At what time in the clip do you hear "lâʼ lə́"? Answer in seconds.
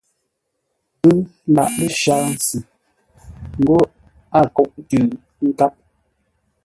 1.55-1.89